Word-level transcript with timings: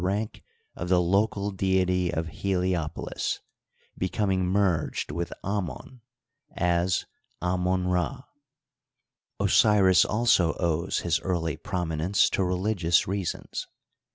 29 0.01 0.17
rank 0.19 0.43
of 0.75 0.89
the 0.89 0.99
local 0.99 1.51
deity 1.51 2.11
of 2.11 2.25
Heliopolis, 2.29 3.39
becoming 3.95 4.47
merged 4.47 5.11
with 5.11 5.31
Anion 5.45 6.01
as 6.55 7.05
Amon^Rd, 7.39 8.23
Osiris 9.39 10.03
also 10.03 10.53
owes 10.53 11.01
his 11.01 11.19
early 11.19 11.55
prominence 11.55 12.31
to 12.31 12.43
religious 12.43 13.07
reasons. 13.07 13.67